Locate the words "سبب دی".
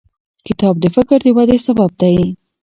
1.65-2.17